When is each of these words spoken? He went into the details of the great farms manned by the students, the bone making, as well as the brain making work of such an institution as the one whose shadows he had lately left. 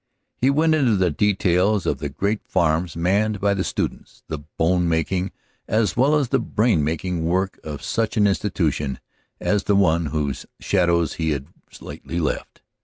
He 0.35 0.49
went 0.49 0.73
into 0.73 0.95
the 0.95 1.11
details 1.11 1.85
of 1.85 1.99
the 1.99 2.09
great 2.09 2.41
farms 2.47 2.97
manned 2.97 3.39
by 3.39 3.53
the 3.53 3.63
students, 3.63 4.23
the 4.29 4.39
bone 4.39 4.89
making, 4.89 5.31
as 5.67 5.95
well 5.95 6.15
as 6.15 6.29
the 6.29 6.39
brain 6.39 6.83
making 6.83 7.23
work 7.23 7.59
of 7.63 7.83
such 7.83 8.17
an 8.17 8.25
institution 8.25 8.99
as 9.39 9.65
the 9.65 9.75
one 9.75 10.07
whose 10.07 10.47
shadows 10.59 11.13
he 11.21 11.29
had 11.29 11.45
lately 11.81 12.19
left. 12.19 12.63